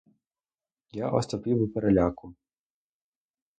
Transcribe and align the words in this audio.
Я 0.91 1.09
остовпів 1.09 1.61
у 1.61 1.67
переляку. 1.67 2.35